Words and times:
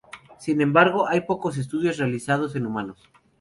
Sin 0.39 0.61
embargo, 0.61 1.07
hay 1.07 1.21
pocos 1.21 1.57
estudios 1.59 1.99
realizados 1.99 2.55
en 2.55 2.65
humanos. 2.65 3.07